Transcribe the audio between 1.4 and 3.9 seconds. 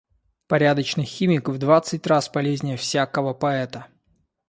в двадцать раз полезнее всякого поэта.